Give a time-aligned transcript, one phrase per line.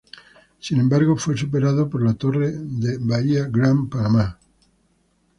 [0.59, 4.35] Sin embargo fue superado por la torre The Bahia Grand Panama.